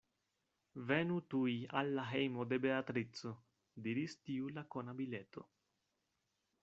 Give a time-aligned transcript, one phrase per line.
[0.91, 3.35] Venu tuj al la hejmo de Beatrico,
[3.89, 5.49] diris tiu lakona bileto.